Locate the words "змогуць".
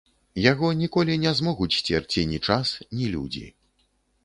1.41-1.77